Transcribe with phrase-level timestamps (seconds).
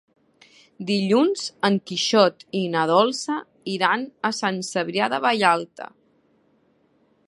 [0.85, 3.37] Dilluns en Quixot i na Dolça
[3.77, 5.93] iran a Sant Cebrià de Vallalta.